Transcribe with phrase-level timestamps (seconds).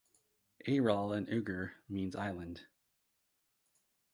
[0.67, 2.65] Aral in Uighur means island.